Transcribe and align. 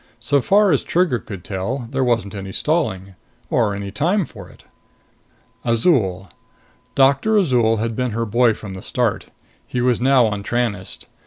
So 0.19 0.41
far 0.41 0.71
as 0.71 0.83
Trigger 0.83 1.19
could 1.19 1.43
tell, 1.43 1.87
there 1.91 2.03
wasn't 2.03 2.33
any 2.33 2.51
stalling. 2.51 3.13
Or 3.51 3.75
any 3.75 3.91
time 3.91 4.25
for 4.25 4.49
it. 4.49 4.63
Azol: 5.63 6.27
Doctor 6.95 7.37
Azol 7.37 7.77
had 7.77 7.95
been 7.95 8.09
her 8.09 8.25
boy 8.25 8.55
from 8.55 8.73
the 8.73 8.81
start. 8.81 9.27
He 9.67 9.79
was 9.79 10.01
now 10.01 10.25
on 10.25 10.41
Tranest. 10.41 11.05